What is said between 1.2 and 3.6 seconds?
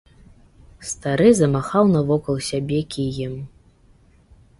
замахаў навокал сябе кіем.